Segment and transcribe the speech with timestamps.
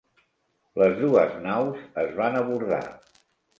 [0.83, 2.83] Les dues naus es van abordar.